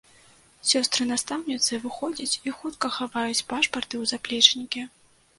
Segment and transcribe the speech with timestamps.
[0.69, 4.87] Сёстры-настаўніцы выходзяць і хутка хаваюць пашпарты ў заплечнікі.